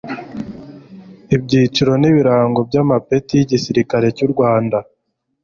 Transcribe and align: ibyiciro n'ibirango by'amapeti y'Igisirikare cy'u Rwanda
ibyiciro 1.35 1.91
n'ibirango 2.01 2.59
by'amapeti 2.69 3.31
y'Igisirikare 3.35 4.07
cy'u 4.17 4.29
Rwanda 4.33 4.77